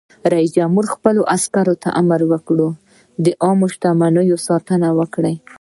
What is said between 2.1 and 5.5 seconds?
وکړ؛ د عامه شتمنیو ساتنه وکړئ!